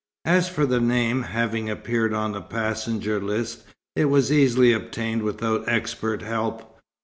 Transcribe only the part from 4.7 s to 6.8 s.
obtained without expert help.